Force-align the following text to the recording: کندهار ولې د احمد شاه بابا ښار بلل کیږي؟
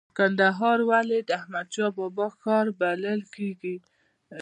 کندهار 0.17 0.79
ولې 0.89 1.19
د 1.23 1.29
احمد 1.39 1.67
شاه 1.75 1.91
بابا 1.97 2.27
ښار 2.39 2.65
بلل 2.79 3.21
کیږي؟ 3.35 3.75